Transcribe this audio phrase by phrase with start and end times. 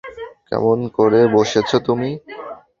[0.49, 2.09] কেমন করে বসেছ তুমি।